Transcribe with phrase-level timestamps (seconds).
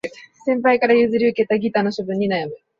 [0.45, 2.57] 先輩から譲り受けたギターの処分に悩む